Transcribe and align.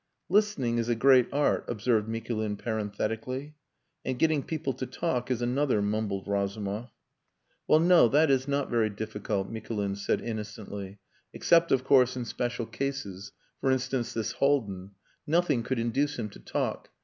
"Listening 0.29 0.79
is 0.79 0.89
a 0.89 0.95
great 0.95 1.31
art," 1.31 1.63
observed 1.67 2.09
Mikulin 2.09 2.57
parenthetically. 2.57 3.53
"And 4.03 4.17
getting 4.17 4.41
people 4.41 4.73
to 4.73 4.87
talk 4.87 5.29
is 5.29 5.43
another," 5.43 5.79
mumbled 5.79 6.27
Razumov. 6.27 6.89
"Well, 7.67 7.79
no 7.79 8.07
that 8.07 8.31
is 8.31 8.47
not 8.47 8.71
very 8.71 8.89
difficult," 8.89 9.51
Mikulin 9.51 9.95
said 9.95 10.19
innocently, 10.21 10.97
"except, 11.35 11.71
of 11.71 11.83
course, 11.83 12.17
in 12.17 12.25
special 12.25 12.65
cases. 12.65 13.31
For 13.59 13.69
instance, 13.69 14.11
this 14.11 14.31
Haldin. 14.31 14.89
Nothing 15.27 15.61
could 15.61 15.77
induce 15.77 16.17
him 16.17 16.29
to 16.31 16.39
talk. 16.39 16.89